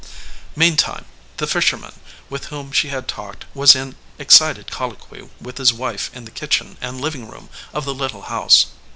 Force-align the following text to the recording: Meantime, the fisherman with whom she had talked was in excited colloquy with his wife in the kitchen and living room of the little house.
Meantime, 0.55 1.05
the 1.37 1.45
fisherman 1.45 1.91
with 2.27 2.45
whom 2.45 2.71
she 2.71 2.87
had 2.87 3.07
talked 3.07 3.45
was 3.53 3.75
in 3.75 3.95
excited 4.17 4.71
colloquy 4.71 5.29
with 5.39 5.59
his 5.59 5.71
wife 5.71 6.09
in 6.11 6.25
the 6.25 6.31
kitchen 6.31 6.75
and 6.81 6.99
living 6.99 7.27
room 7.29 7.49
of 7.71 7.85
the 7.85 7.93
little 7.93 8.23
house. 8.23 8.65